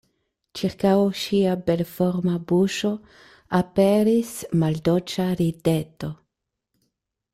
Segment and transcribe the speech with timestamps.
[0.59, 2.91] Ĉirkaŭ ŝia belforma buŝo
[3.59, 4.33] aperis
[4.65, 6.11] maldolĉa rideto.